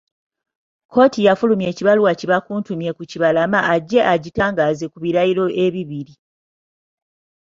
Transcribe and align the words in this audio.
Kkooti 0.85 1.19
yafulumya 1.27 1.67
ekibaluwa 1.71 2.11
kibakuntumye 2.19 2.89
ku 2.97 3.03
Kibalama 3.11 3.59
ajje 3.73 3.99
agitangaaze 4.13 4.85
ku 4.91 4.97
birayiro 5.03 5.45
ebibiri. 5.65 6.15